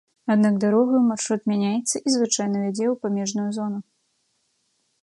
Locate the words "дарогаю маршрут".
0.63-1.41